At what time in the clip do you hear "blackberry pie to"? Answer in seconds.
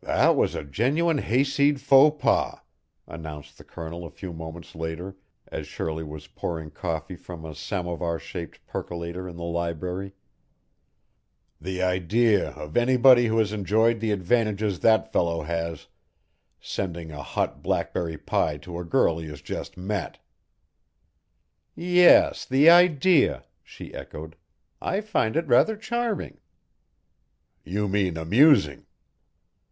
17.62-18.78